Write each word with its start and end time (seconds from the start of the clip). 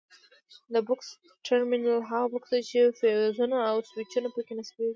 د 0.73 0.75
بکس 0.87 1.07
ټرمینل 1.45 1.99
هغه 2.09 2.27
بکس 2.33 2.49
دی 2.53 2.61
چې 2.69 2.79
فیوزونه 2.99 3.57
او 3.69 3.75
سویچونه 3.89 4.29
پکې 4.35 4.53
نصبیږي. 4.59 4.89